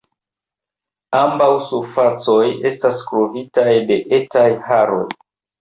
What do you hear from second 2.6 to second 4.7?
estas kovritaj de etaj